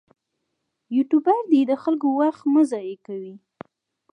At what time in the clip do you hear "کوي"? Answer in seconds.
3.07-3.35